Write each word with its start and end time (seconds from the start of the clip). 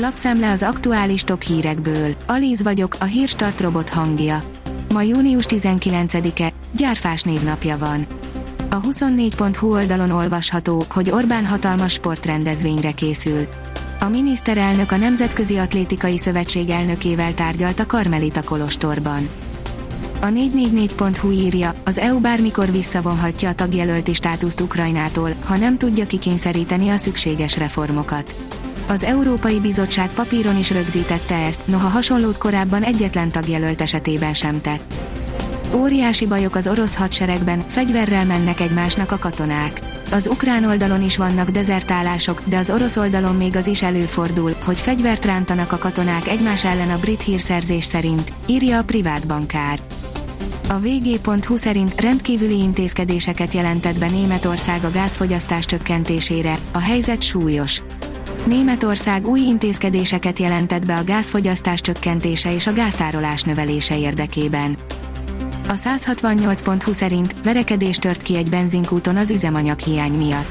Lapszemle 0.00 0.50
az 0.50 0.62
aktuális 0.62 1.22
top 1.22 1.42
hírekből. 1.42 2.14
Alíz 2.26 2.62
vagyok, 2.62 2.96
a 3.00 3.04
hírstart 3.04 3.60
robot 3.60 3.88
hangja. 3.88 4.42
Ma 4.92 5.02
június 5.02 5.44
19-e, 5.48 6.52
Gyárfás 6.72 7.22
névnapja 7.22 7.78
van. 7.78 8.06
A 8.70 8.80
24.hu 8.80 9.72
oldalon 9.72 10.10
olvasható, 10.10 10.84
hogy 10.90 11.10
Orbán 11.10 11.46
hatalmas 11.46 11.92
sportrendezvényre 11.92 12.92
készül. 12.92 13.46
A 14.00 14.08
miniszterelnök 14.08 14.92
a 14.92 14.96
Nemzetközi 14.96 15.56
Atlétikai 15.56 16.18
Szövetség 16.18 16.68
elnökével 16.68 17.34
tárgyalt 17.34 17.80
a 17.80 17.86
Karmelita 17.86 18.42
Kolostorban. 18.42 19.28
A 20.20 20.26
444.hu 20.26 21.30
írja, 21.30 21.74
az 21.84 21.98
EU 21.98 22.20
bármikor 22.20 22.70
visszavonhatja 22.70 23.48
a 23.48 23.54
tagjelölti 23.54 24.14
státuszt 24.14 24.60
Ukrajnától, 24.60 25.34
ha 25.44 25.56
nem 25.56 25.78
tudja 25.78 26.06
kikényszeríteni 26.06 26.88
a 26.88 26.96
szükséges 26.96 27.56
reformokat. 27.56 28.34
Az 28.88 29.04
Európai 29.04 29.60
Bizottság 29.60 30.08
papíron 30.08 30.58
is 30.58 30.70
rögzítette 30.70 31.34
ezt, 31.34 31.60
noha 31.64 31.88
hasonlót 31.88 32.38
korábban 32.38 32.82
egyetlen 32.82 33.30
tagjelölt 33.30 33.80
esetében 33.80 34.34
sem 34.34 34.60
tett. 34.60 34.94
Óriási 35.74 36.26
bajok 36.26 36.54
az 36.54 36.66
orosz 36.66 36.96
hadseregben, 36.96 37.64
fegyverrel 37.66 38.24
mennek 38.24 38.60
egymásnak 38.60 39.12
a 39.12 39.18
katonák. 39.18 39.80
Az 40.10 40.26
ukrán 40.26 40.64
oldalon 40.64 41.02
is 41.02 41.16
vannak 41.16 41.50
dezertálások, 41.50 42.42
de 42.44 42.56
az 42.56 42.70
orosz 42.70 42.96
oldalon 42.96 43.36
még 43.36 43.56
az 43.56 43.66
is 43.66 43.82
előfordul, 43.82 44.54
hogy 44.64 44.80
fegyvert 44.80 45.24
rántanak 45.24 45.72
a 45.72 45.78
katonák 45.78 46.28
egymás 46.28 46.64
ellen 46.64 46.90
a 46.90 46.98
brit 46.98 47.22
hírszerzés 47.22 47.84
szerint, 47.84 48.32
írja 48.46 48.78
a 48.78 48.84
privát 48.84 49.26
bankár. 49.26 49.78
A 50.68 50.78
vg.hu 50.78 51.56
szerint 51.56 52.00
rendkívüli 52.00 52.58
intézkedéseket 52.58 53.52
jelentett 53.52 53.98
be 53.98 54.08
Németország 54.08 54.84
a 54.84 54.90
gázfogyasztás 54.90 55.64
csökkentésére, 55.64 56.54
a 56.72 56.78
helyzet 56.78 57.22
súlyos. 57.22 57.82
Németország 58.46 59.26
új 59.26 59.40
intézkedéseket 59.40 60.38
jelentett 60.38 60.86
be 60.86 60.96
a 60.96 61.04
gázfogyasztás 61.04 61.80
csökkentése 61.80 62.54
és 62.54 62.66
a 62.66 62.72
gáztárolás 62.72 63.42
növelése 63.42 63.98
érdekében. 63.98 64.76
A 65.68 65.74
168.20 65.74 66.92
szerint 66.92 67.34
verekedés 67.42 67.96
tört 67.96 68.22
ki 68.22 68.36
egy 68.36 68.50
benzinkúton 68.50 69.16
az 69.16 69.30
üzemanyag 69.30 69.78
hiány 69.78 70.12
miatt. 70.12 70.48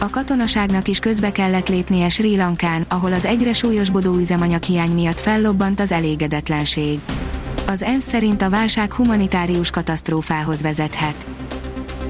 A 0.00 0.10
katonaságnak 0.10 0.88
is 0.88 0.98
közbe 0.98 1.32
kellett 1.32 1.68
lépnie 1.68 2.08
Sri 2.08 2.36
Lankán, 2.36 2.84
ahol 2.88 3.12
az 3.12 3.24
egyre 3.24 3.52
súlyosbodó 3.52 4.14
üzemanyag 4.16 4.62
hiány 4.62 4.90
miatt 4.90 5.20
fellobbant 5.20 5.80
az 5.80 5.92
elégedetlenség. 5.92 6.98
Az 7.66 7.82
ENSZ 7.82 8.08
szerint 8.08 8.42
a 8.42 8.50
válság 8.50 8.92
humanitárius 8.92 9.70
katasztrófához 9.70 10.62
vezethet. 10.62 11.26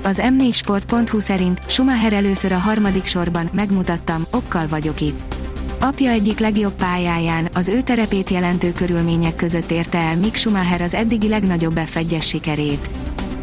Az 0.09 0.23
m4sport.hu 0.23 1.21
szerint 1.21 1.61
Schumacher 1.67 2.13
először 2.13 2.53
a 2.53 2.59
harmadik 2.59 3.05
sorban 3.05 3.49
megmutattam, 3.53 4.27
okkal 4.31 4.69
vagyok 4.69 5.01
itt. 5.01 5.35
Apja 5.81 6.11
egyik 6.11 6.39
legjobb 6.39 6.73
pályáján, 6.73 7.49
az 7.55 7.69
ő 7.69 7.81
terepét 7.81 8.31
jelentő 8.31 8.73
körülmények 8.73 9.37
között 9.37 9.71
érte 9.71 9.99
el 9.99 10.17
Mick 10.17 10.35
Schumacher 10.35 10.81
az 10.81 10.95
eddigi 10.95 11.29
legnagyobb 11.29 11.79
f 11.79 11.99
sikerét. 12.21 12.91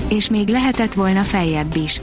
És 0.10 0.30
még 0.30 0.48
lehetett 0.48 0.94
volna 0.94 1.24
feljebb 1.24 1.76
is. 1.76 2.02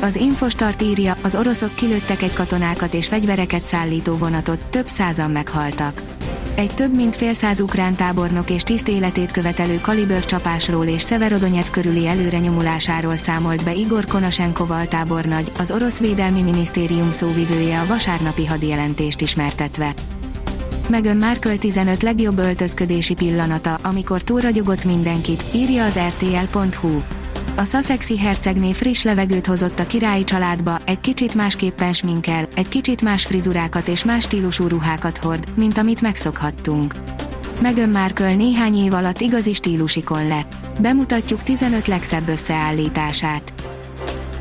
Az 0.00 0.16
Infostart 0.16 0.82
írja, 0.82 1.16
az 1.22 1.34
oroszok 1.34 1.74
kilőttek 1.74 2.22
egy 2.22 2.32
katonákat 2.32 2.94
és 2.94 3.06
fegyvereket 3.06 3.64
szállító 3.66 4.16
vonatot, 4.16 4.66
több 4.66 4.88
százan 4.88 5.30
meghaltak. 5.30 6.02
Egy 6.56 6.74
több 6.74 6.96
mint 6.96 7.16
fél 7.16 7.34
száz 7.34 7.60
ukrán 7.60 7.94
tábornok 7.94 8.50
és 8.50 8.62
tiszt 8.62 8.88
életét 8.88 9.30
követelő 9.30 9.78
kalibör 9.80 10.24
csapásról 10.24 10.86
és 10.86 11.02
Szeverodonyec 11.02 11.70
körüli 11.70 12.06
előrenyomulásáról 12.06 13.16
számolt 13.16 13.64
be 13.64 13.74
Igor 13.74 14.04
Konashenkov 14.04 14.70
altábornagy, 14.70 15.52
az 15.58 15.70
orosz 15.70 16.00
védelmi 16.00 16.42
minisztérium 16.42 17.10
szóvivője 17.10 17.80
a 17.80 17.86
vasárnapi 17.86 18.46
hadjelentést 18.46 19.20
ismertetve. 19.20 19.94
Megön 20.88 21.16
Márköl 21.16 21.58
15 21.58 22.02
legjobb 22.02 22.38
öltözködési 22.38 23.14
pillanata, 23.14 23.78
amikor 23.82 24.22
túlragyogott 24.22 24.84
mindenkit, 24.84 25.44
írja 25.54 25.84
az 25.84 25.98
rtl.hu. 25.98 27.15
A 27.58 27.64
Sussexi 27.64 28.18
hercegné 28.18 28.72
friss 28.72 29.02
levegőt 29.02 29.46
hozott 29.46 29.78
a 29.78 29.86
királyi 29.86 30.24
családba, 30.24 30.78
egy 30.84 31.00
kicsit 31.00 31.34
másképpen 31.34 31.92
sminkel, 31.92 32.48
egy 32.54 32.68
kicsit 32.68 33.02
más 33.02 33.24
frizurákat 33.26 33.88
és 33.88 34.04
más 34.04 34.22
stílusú 34.22 34.68
ruhákat 34.68 35.18
hord, 35.18 35.44
mint 35.54 35.78
amit 35.78 36.00
megszokhattunk. 36.00 36.94
Megön 37.62 37.88
Markle 37.88 38.34
néhány 38.34 38.76
év 38.76 38.92
alatt 38.92 39.20
igazi 39.20 39.52
stílusikon 39.52 40.26
lett. 40.26 40.52
Bemutatjuk 40.80 41.42
15 41.42 41.86
legszebb 41.86 42.28
összeállítását. 42.28 43.52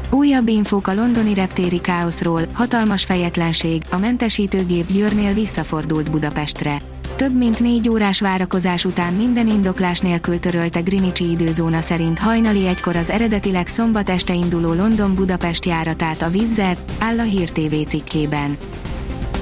Újabb 0.09 0.47
infók 0.47 0.87
a 0.87 0.93
londoni 0.93 1.33
reptéri 1.33 1.79
káoszról, 1.81 2.41
hatalmas 2.53 3.03
fejetlenség, 3.03 3.81
a 3.91 3.97
mentesítőgép 3.97 4.91
Győrnél 4.91 5.33
visszafordult 5.33 6.11
Budapestre. 6.11 6.81
Több 7.15 7.37
mint 7.37 7.59
négy 7.59 7.89
órás 7.89 8.19
várakozás 8.19 8.85
után 8.85 9.13
minden 9.13 9.47
indoklás 9.47 9.99
nélkül 9.99 10.39
törölte 10.39 10.79
Greenwichi 10.79 11.29
időzóna 11.29 11.81
szerint 11.81 12.19
hajnali 12.19 12.67
egykor 12.67 12.95
az 12.95 13.09
eredetileg 13.09 13.67
szombat 13.67 14.09
este 14.09 14.33
induló 14.33 14.73
London-Budapest 14.73 15.65
járatát 15.65 16.21
a 16.21 16.29
Vizzer, 16.29 16.77
áll 16.99 17.19
a 17.19 17.23
Hír 17.23 17.49
TV 17.49 17.75
cikkében. 17.87 18.57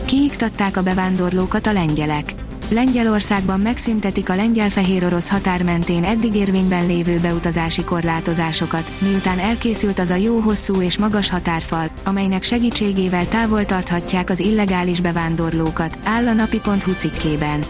Kiiktatták 0.05 0.77
a 0.77 0.83
bevándorlókat 0.83 1.67
a 1.67 1.73
lengyelek. 1.73 2.42
Lengyelországban 2.73 3.59
megszüntetik 3.59 4.29
a 4.29 4.35
lengyel-fehér 4.35 5.05
orosz 5.05 5.29
határ 5.29 5.63
mentén 5.63 6.03
eddig 6.03 6.35
érvényben 6.35 6.85
lévő 6.85 7.19
beutazási 7.19 7.83
korlátozásokat, 7.83 8.91
miután 8.99 9.39
elkészült 9.39 9.99
az 9.99 10.09
a 10.09 10.15
jó 10.15 10.39
hosszú 10.39 10.81
és 10.81 10.97
magas 10.97 11.29
határfal, 11.29 11.89
amelynek 12.03 12.43
segítségével 12.43 13.27
távol 13.27 13.65
tarthatják 13.65 14.29
az 14.29 14.39
illegális 14.39 15.01
bevándorlókat, 15.01 15.97
áll 16.03 16.27
a 16.27 16.33
napi.hu 16.33 16.91
cikkében. 16.97 17.63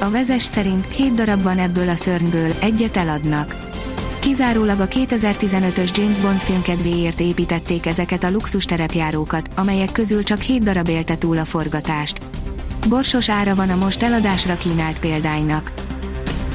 A 0.00 0.10
vezes 0.10 0.42
szerint 0.42 0.86
7 0.94 1.14
darab 1.14 1.42
van 1.42 1.58
ebből 1.58 1.88
a 1.88 1.96
szörnyből, 1.96 2.52
egyet 2.60 2.96
eladnak. 2.96 3.56
Kizárólag 4.18 4.80
a 4.80 4.88
2015-ös 4.88 5.96
James 5.96 6.18
Bond 6.18 6.40
film 6.40 6.62
kedvéért 6.62 7.20
építették 7.20 7.86
ezeket 7.86 8.24
a 8.24 8.30
luxus 8.30 8.64
terepjárókat, 8.64 9.48
amelyek 9.54 9.92
közül 9.92 10.22
csak 10.22 10.40
7 10.40 10.62
darab 10.62 10.88
élte 10.88 11.18
túl 11.18 11.36
a 11.36 11.44
forgatást. 11.44 12.20
Borsos 12.88 13.28
ára 13.28 13.54
van 13.54 13.70
a 13.70 13.76
most 13.76 14.02
eladásra 14.02 14.56
kínált 14.56 14.98
példánynak. 14.98 15.72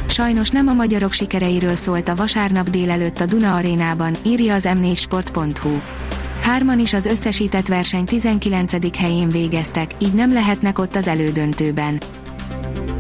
Sajnos 0.06 0.50
nem 0.50 0.68
a 0.68 0.74
magyarok 0.74 1.14
sikereiről 1.14 1.75
szólt 1.75 2.09
a 2.09 2.16
vasárnap 2.16 2.69
délelőtt 2.69 3.19
a 3.19 3.25
Duna 3.25 3.56
arénában, 3.56 4.16
írja 4.25 4.53
az 4.53 4.68
m4sport.hu. 4.69 5.80
Hárman 6.42 6.80
is 6.80 6.94
az 6.94 7.06
összesített 7.06 7.68
verseny 7.68 8.06
19. 8.06 8.97
helyén 8.97 9.30
végeztek, 9.30 9.92
így 10.00 10.14
nem 10.14 10.34
lehetnek 10.34 10.80
ott 10.80 10.96
az 10.96 11.08
elődöntőben. 11.08 12.02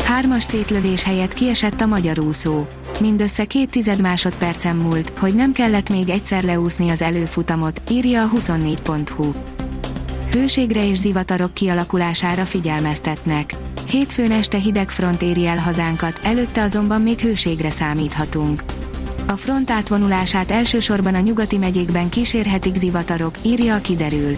Hármas 0.03 0.43
szétlövés 0.43 1.03
helyett 1.03 1.33
kiesett 1.33 1.81
a 1.81 1.85
magyar 1.85 2.19
úszó. 2.19 2.67
Mindössze 2.99 3.45
két 3.45 3.69
tized 3.69 4.01
másodpercen 4.01 4.75
múlt, 4.75 5.19
hogy 5.19 5.35
nem 5.35 5.51
kellett 5.51 5.89
még 5.89 6.09
egyszer 6.09 6.43
leúszni 6.43 6.89
az 6.89 7.01
előfutamot, 7.01 7.81
írja 7.89 8.23
a 8.23 8.29
24.hu 8.29 9.50
hőségre 10.31 10.87
és 10.87 10.97
zivatarok 10.97 11.53
kialakulására 11.53 12.45
figyelmeztetnek. 12.45 13.55
Hétfőn 13.89 14.31
este 14.31 14.57
hideg 14.57 14.89
front 14.89 15.21
éri 15.21 15.47
el 15.47 15.57
hazánkat, 15.57 16.19
előtte 16.23 16.61
azonban 16.61 17.01
még 17.01 17.19
hőségre 17.19 17.69
számíthatunk. 17.69 18.63
A 19.27 19.35
front 19.35 19.69
átvonulását 19.69 20.51
elsősorban 20.51 21.15
a 21.15 21.19
nyugati 21.19 21.57
megyékben 21.57 22.09
kísérhetik 22.09 22.75
zivatarok, 22.75 23.35
írja 23.41 23.75
a 23.75 23.81
kiderül. 23.81 24.37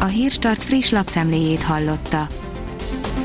A 0.00 0.04
Hírstart 0.04 0.64
friss 0.64 0.90
lapszemléjét 0.90 1.62
hallotta. 1.62 2.26